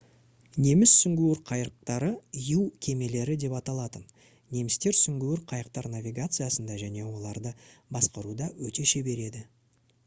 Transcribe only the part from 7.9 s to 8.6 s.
басқаруда